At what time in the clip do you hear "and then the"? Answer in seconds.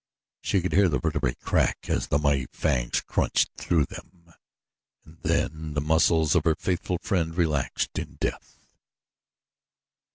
5.05-5.79